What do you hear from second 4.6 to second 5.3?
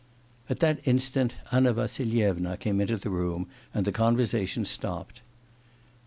stopped.